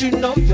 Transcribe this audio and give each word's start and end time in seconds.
you 0.00 0.12
know 0.12 0.47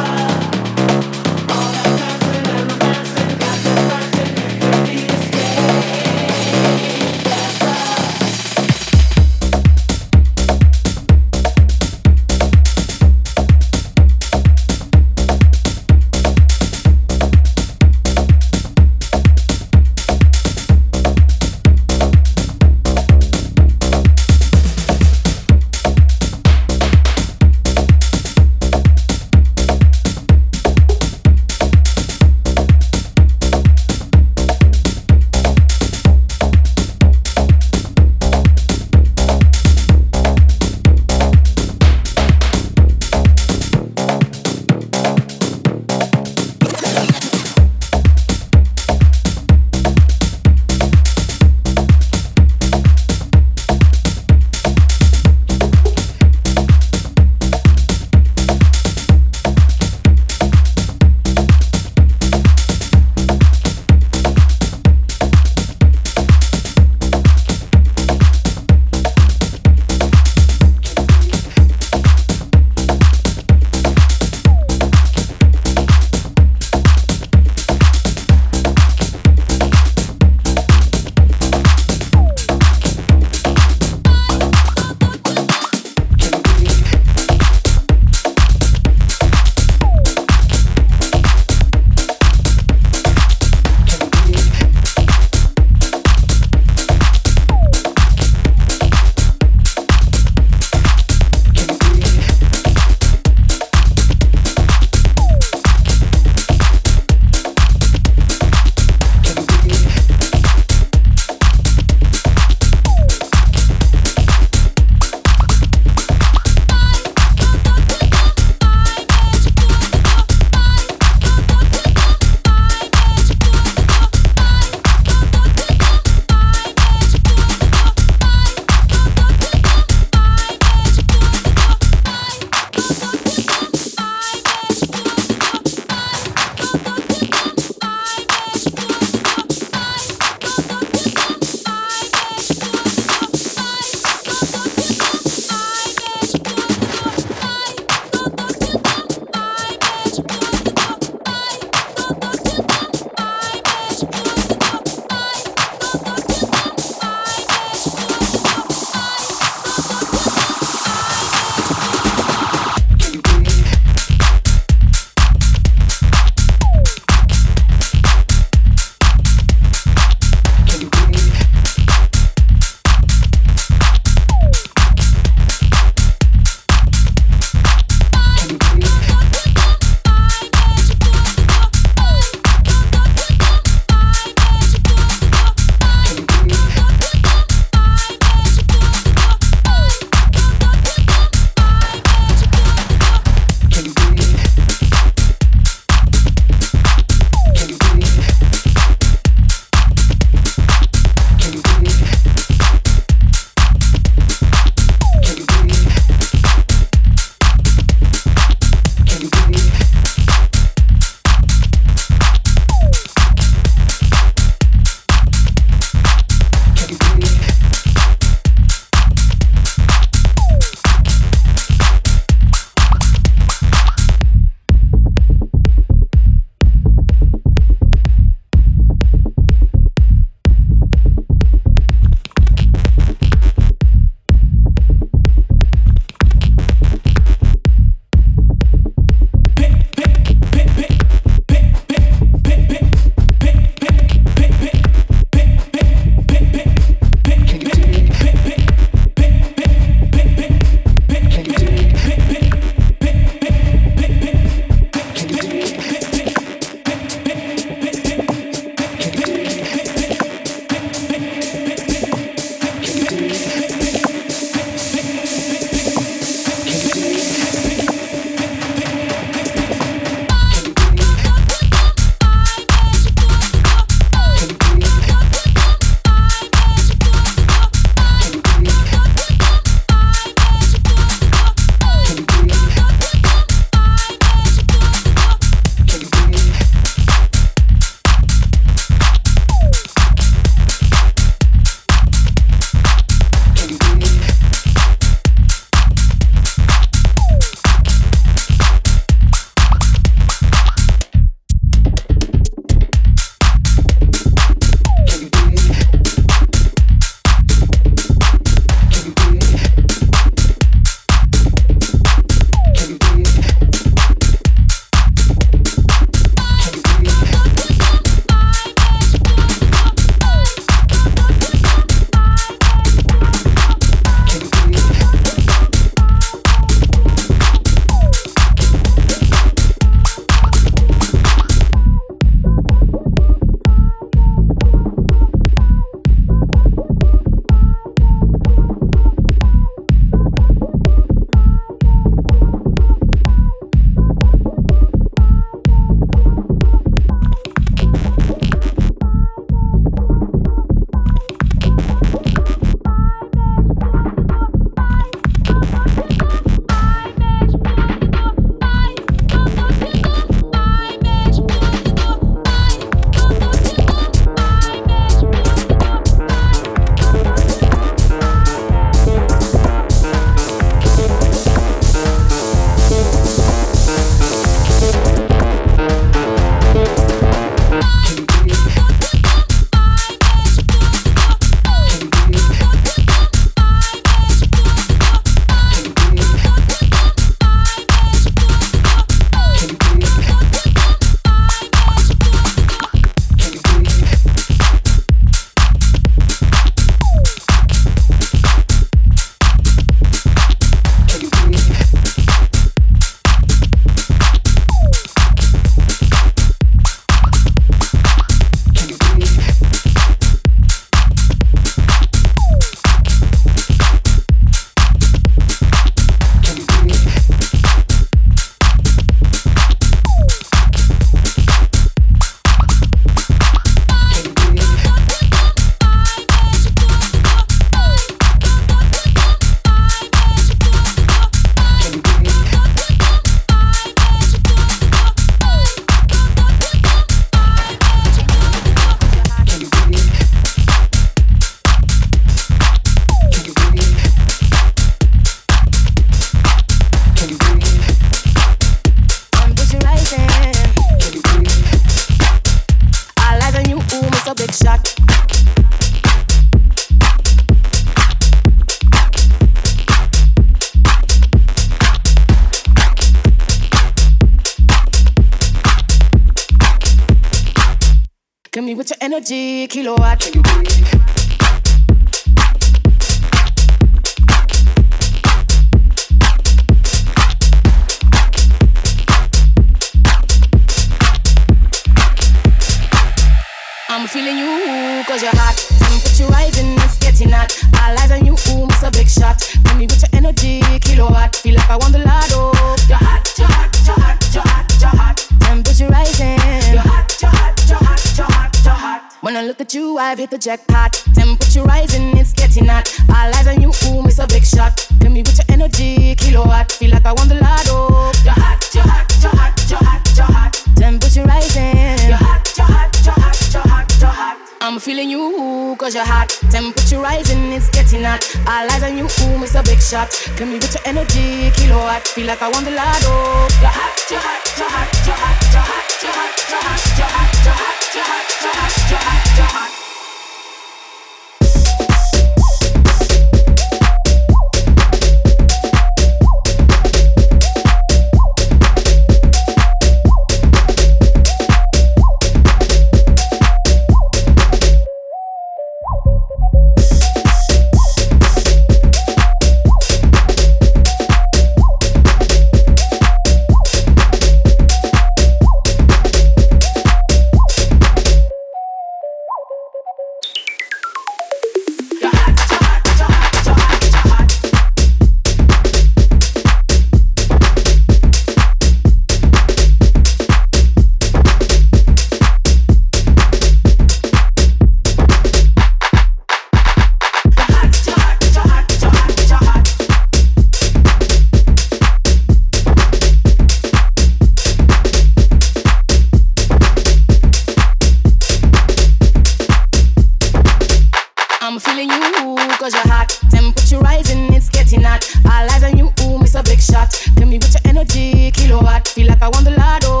feeling 591.61 591.89
you, 591.89 592.35
cause 592.57 592.73
you're 592.73 592.87
hot. 592.87 593.09
Temperature 593.29 593.79
rising, 593.79 594.33
it's 594.33 594.49
getting 594.49 594.81
hot. 594.81 595.05
All 595.25 595.49
eyes 595.49 595.63
on 595.63 595.77
you, 595.77 595.91
miss 596.19 596.35
a 596.35 596.43
big 596.43 596.59
shot. 596.59 596.89
Tell 597.15 597.27
me 597.27 597.37
with 597.37 597.53
your 597.53 597.61
energy, 597.65 598.31
kilowatt. 598.31 598.87
Feel 598.87 599.07
like 599.07 599.21
I 599.21 599.29
want 599.29 599.45
the 599.45 599.51
lotto. 599.51 600.00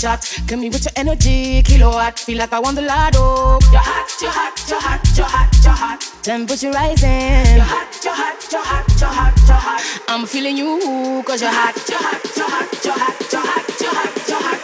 shot. 0.00 0.24
Kill 0.46 0.58
me 0.58 0.68
with 0.70 0.84
your 0.84 0.92
energy, 0.96 1.62
kilowatt. 1.62 2.18
Feel 2.18 2.38
like 2.38 2.52
I 2.52 2.58
want 2.58 2.76
the 2.76 2.82
lotto. 2.82 3.58
You're 3.70 3.80
hot, 3.80 4.08
you're 4.22 4.30
hot, 4.30 4.56
you're 4.68 4.80
hot, 4.80 5.16
you're 5.16 5.26
hot, 5.26 5.50
you're 5.62 5.72
hot. 5.72 6.00
Temperature 6.22 6.70
rising. 6.70 7.44
You're 7.56 7.70
hot, 7.74 8.04
you're 8.04 8.14
hot, 8.14 8.40
you're 8.50 8.62
hot, 8.62 9.00
you're 9.00 9.08
hot, 9.08 9.34
you're 9.46 9.56
hot. 9.56 9.82
I'm 10.08 10.26
feeling 10.26 10.56
you, 10.56 11.22
cause 11.26 11.42
you're 11.42 11.50
hot, 11.52 11.76
you're 11.88 11.98
hot, 11.98 12.36
you're 12.36 12.48
hot, 12.48 12.84
you're 12.84 12.92
hot, 12.94 13.32
you're 13.32 13.40
hot, 13.40 13.80
you're 13.80 13.94
hot, 13.94 14.28
you're 14.28 14.42
hot. 14.42 14.59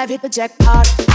I've 0.00 0.08
hit 0.08 0.22
the 0.22 0.30
jackpot. 0.30 1.09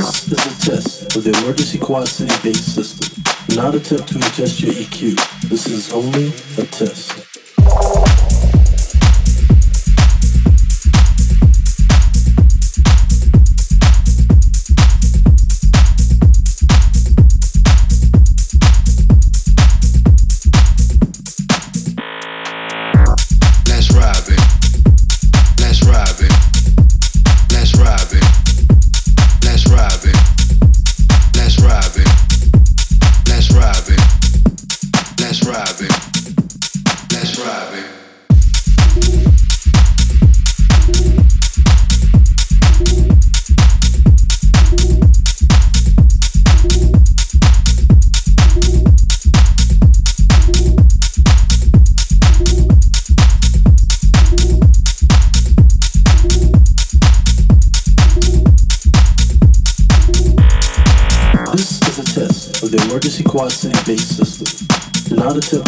This 0.00 0.32
is 0.32 0.32
a 0.32 0.70
test 0.70 1.16
of 1.16 1.24
the 1.24 1.38
emergency 1.42 1.76
Quad 1.78 2.08
City 2.08 2.34
based 2.42 2.74
system. 2.74 3.22
Do 3.48 3.56
not 3.56 3.74
attempt 3.74 4.08
to 4.08 4.16
adjust 4.16 4.62
your 4.62 4.72
EQ. 4.72 5.48
This 5.50 5.66
is 5.66 5.92
only 5.92 6.28
a 6.56 6.66
test. 6.66 7.19
how 65.30 65.38
to 65.38 65.59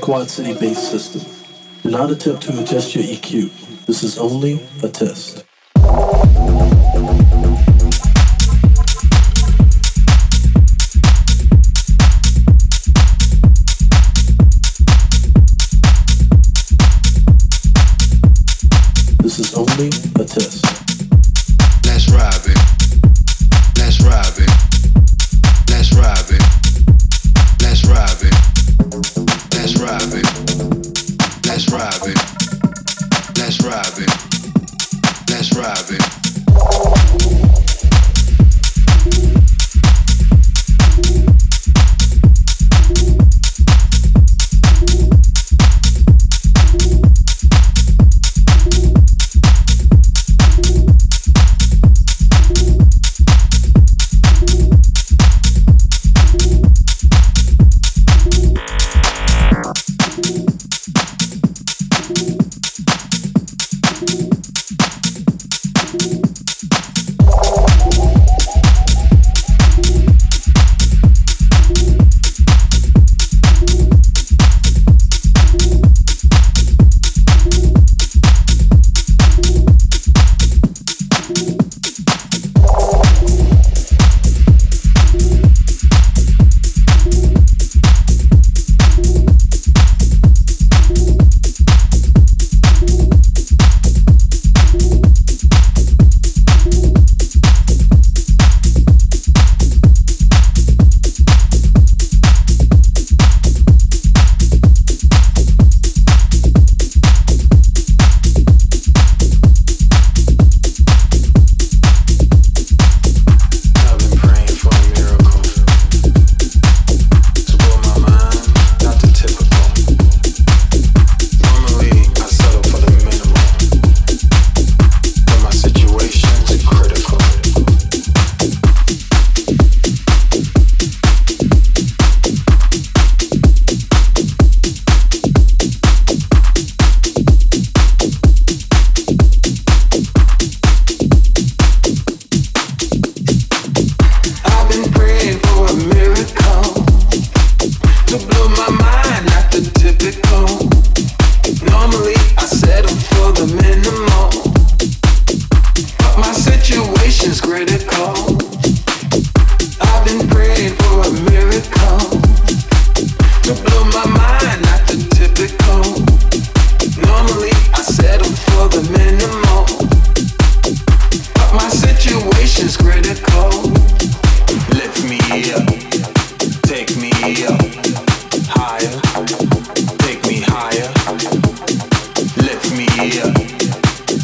Quad 0.00 0.28
City 0.28 0.52
bass 0.54 0.90
system. 0.90 1.22
Do 1.84 1.90
not 1.90 2.10
attempt 2.10 2.42
to 2.42 2.60
adjust 2.60 2.96
your 2.96 3.04
EQ. 3.04 3.86
This 3.86 4.02
is 4.02 4.18
only 4.18 4.58
a 4.82 4.88
test. 4.88 5.44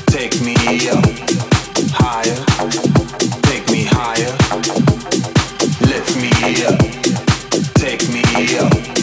Take 0.09 0.41
me 8.09 8.96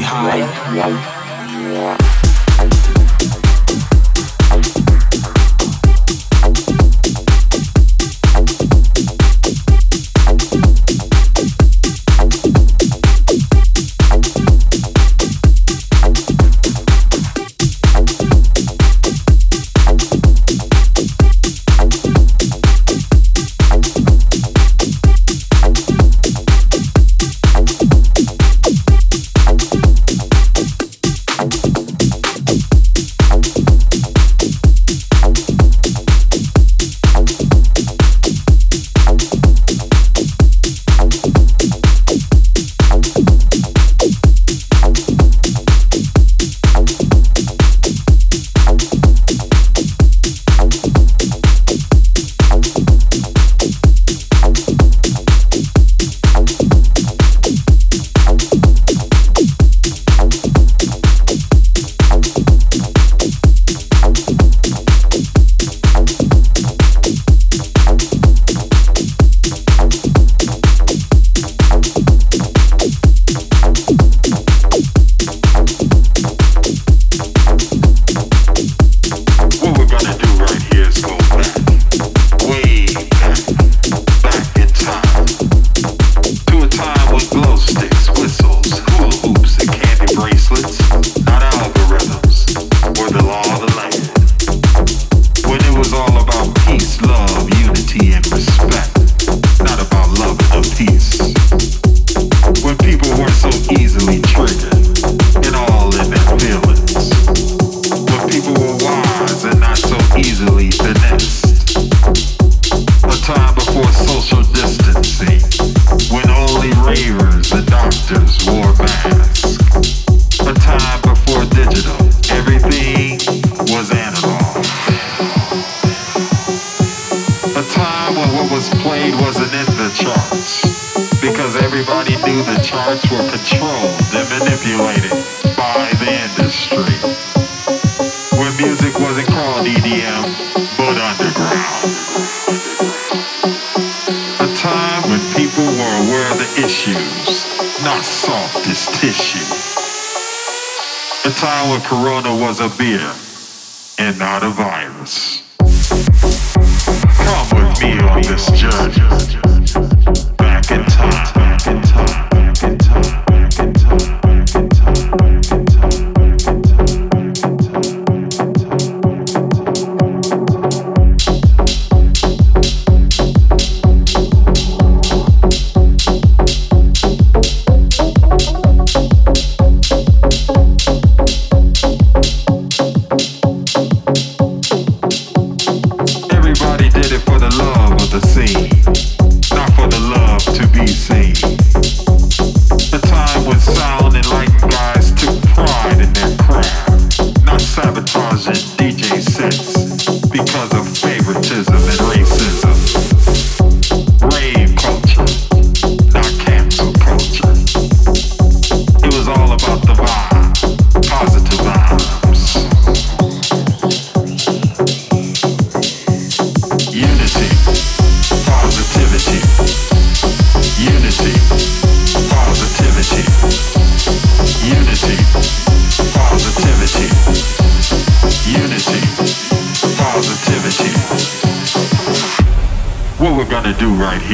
higher. 0.00 1.17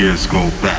This 0.04 0.26
go 0.26 0.50
back 0.60 0.73